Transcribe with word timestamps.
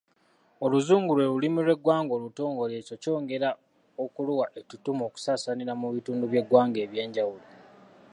Oluzungu 0.65 1.11
lwe 1.17 1.25
lulimi 1.31 1.61
lwe 1.65 1.75
ggwanga 1.79 2.11
olutongole 2.17 2.73
ekyo 2.77 2.95
kyongera 3.03 3.49
okuluwa 4.03 4.45
ettuttumu 4.59 5.01
okusaasaanira 5.05 5.73
mu 5.81 5.87
bitundu 5.95 6.23
by'eggwanga 6.31 6.77
eby'enjawulo. 6.85 7.45